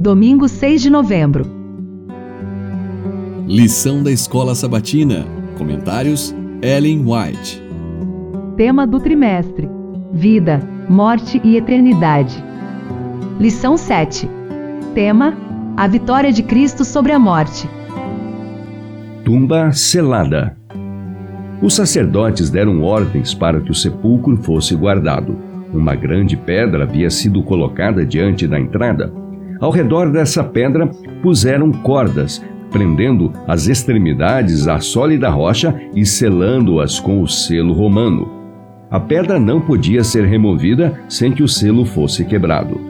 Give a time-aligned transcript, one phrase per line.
[0.00, 1.44] domingo 6 de novembro.
[3.46, 5.26] Lição da Escola Sabatina.
[5.58, 7.62] Comentários: Ellen White.
[8.56, 9.68] Tema do trimestre:
[10.10, 12.42] Vida, Morte e Eternidade.
[13.38, 14.26] Lição 7.
[14.94, 15.36] Tema:
[15.76, 17.68] A vitória de Cristo sobre a morte.
[19.22, 20.56] Tumba selada.
[21.60, 25.36] Os sacerdotes deram ordens para que o sepulcro fosse guardado.
[25.74, 29.19] Uma grande pedra havia sido colocada diante da entrada.
[29.60, 30.86] Ao redor dessa pedra
[31.22, 38.40] puseram cordas, prendendo as extremidades à sólida rocha e selando-as com o selo romano.
[38.90, 42.80] A pedra não podia ser removida sem que o selo fosse quebrado.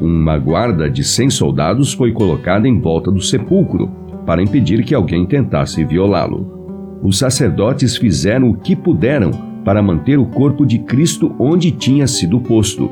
[0.00, 3.88] Uma guarda de cem soldados foi colocada em volta do sepulcro
[4.26, 6.98] para impedir que alguém tentasse violá-lo.
[7.02, 9.30] Os sacerdotes fizeram o que puderam
[9.64, 12.90] para manter o corpo de Cristo onde tinha sido posto.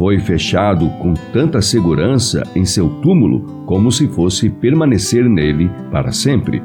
[0.00, 6.62] Foi fechado com tanta segurança em seu túmulo como se fosse permanecer nele para sempre.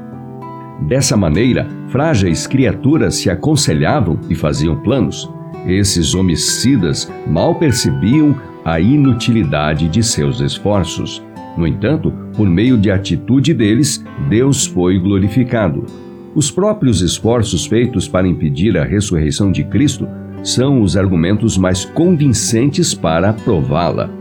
[0.88, 5.30] Dessa maneira, frágeis criaturas se aconselhavam e faziam planos.
[5.68, 8.34] Esses homicidas mal percebiam
[8.64, 11.22] a inutilidade de seus esforços.
[11.58, 15.86] No entanto, por meio de atitude deles, Deus foi glorificado.
[16.34, 20.08] Os próprios esforços feitos para impedir a ressurreição de Cristo
[20.46, 24.12] são os argumentos mais convincentes para prová-la.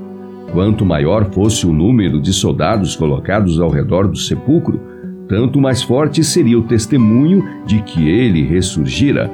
[0.53, 4.81] Quanto maior fosse o número de soldados colocados ao redor do sepulcro,
[5.29, 9.31] tanto mais forte seria o testemunho de que ele ressurgira.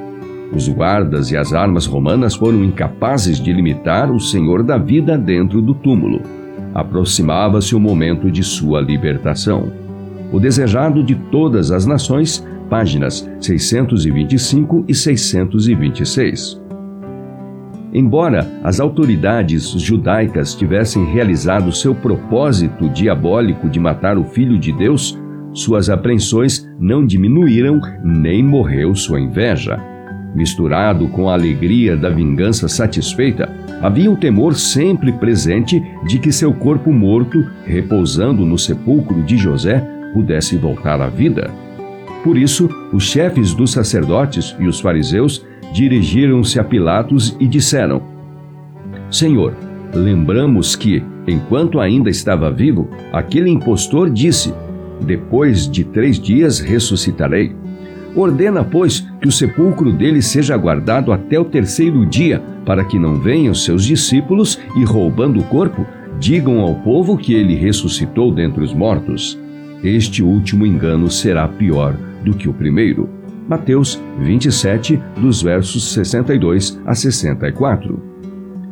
[0.53, 5.61] Os guardas e as armas romanas foram incapazes de limitar o Senhor da vida dentro
[5.61, 6.21] do túmulo.
[6.73, 9.71] Aproximava-se o momento de sua libertação.
[10.29, 16.60] O desejado de todas as nações, páginas 625 e 626.
[17.93, 25.19] Embora as autoridades judaicas tivessem realizado seu propósito diabólico de matar o Filho de Deus,
[25.53, 29.77] suas apreensões não diminuíram nem morreu sua inveja.
[30.33, 33.49] Misturado com a alegria da vingança satisfeita,
[33.81, 39.85] havia o temor sempre presente de que seu corpo morto, repousando no sepulcro de José,
[40.13, 41.51] pudesse voltar à vida.
[42.23, 48.01] Por isso, os chefes dos sacerdotes e os fariseus dirigiram-se a Pilatos e disseram:
[49.09, 49.53] Senhor,
[49.93, 54.53] lembramos que, enquanto ainda estava vivo, aquele impostor disse:
[55.01, 57.55] Depois de três dias ressuscitarei.
[58.15, 63.15] Ordena, pois, que o sepulcro dele seja guardado até o terceiro dia, para que não
[63.15, 65.85] venham seus discípulos e, roubando o corpo,
[66.19, 69.39] digam ao povo que ele ressuscitou dentre os mortos.
[69.83, 73.20] Este último engano será pior do que o primeiro.
[73.47, 78.11] Mateus 27, dos versos 62 a 64.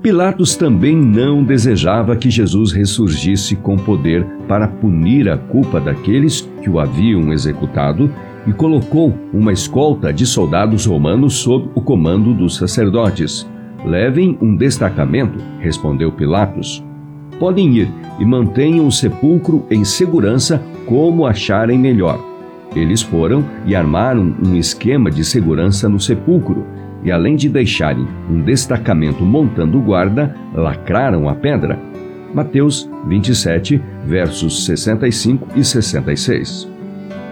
[0.02, 6.70] Pilatos também não desejava que Jesus ressurgisse com poder para punir a culpa daqueles que
[6.70, 8.10] o haviam executado
[8.48, 13.46] e colocou uma escolta de soldados romanos sob o comando dos sacerdotes.
[13.86, 16.82] Levem um destacamento, respondeu Pilatos.
[17.38, 22.29] Podem ir e mantenham o sepulcro em segurança como acharem melhor.
[22.76, 26.66] Eles foram e armaram um esquema de segurança no sepulcro,
[27.04, 31.80] e além de deixarem um destacamento montando guarda, lacraram a pedra.
[32.34, 36.80] Mateus 27, versos 65 e 66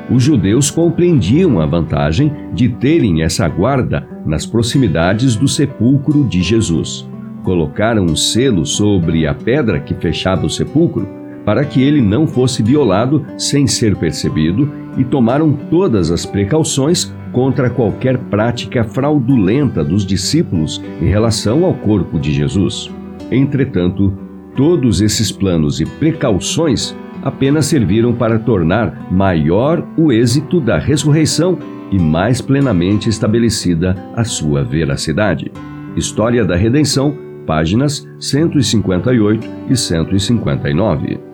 [0.10, 7.08] os judeus compreendiam a vantagem de terem essa guarda nas proximidades do sepulcro de Jesus.
[7.44, 11.08] Colocaram um selo sobre a pedra que fechava o sepulcro
[11.48, 17.70] para que ele não fosse violado sem ser percebido e tomaram todas as precauções contra
[17.70, 22.92] qualquer prática fraudulenta dos discípulos em relação ao corpo de Jesus.
[23.32, 24.12] Entretanto,
[24.58, 26.94] todos esses planos e precauções
[27.24, 31.58] apenas serviram para tornar maior o êxito da ressurreição
[31.90, 35.50] e mais plenamente estabelecida a sua veracidade.
[35.96, 41.27] História da Redenção, páginas 158 e 159.